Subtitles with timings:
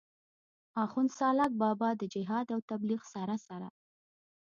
[0.83, 3.67] آخون سالاک بابا د جهاد او تبليغ سره سره